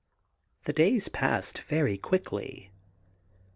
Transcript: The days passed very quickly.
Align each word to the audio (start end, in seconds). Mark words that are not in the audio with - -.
The 0.63 0.73
days 0.73 1.09
passed 1.09 1.59
very 1.59 1.95
quickly. 1.95 2.71